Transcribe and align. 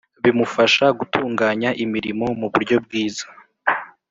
bimufasha 0.23 0.85
gutunganya 0.99 1.69
imirimo 1.83 2.25
mu 2.39 2.47
buryo 2.53 2.75
bwiza 2.85 3.25